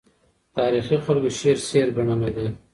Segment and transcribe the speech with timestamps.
[0.57, 2.47] تاریخي خلکو شعر سحر ګڼلی دی.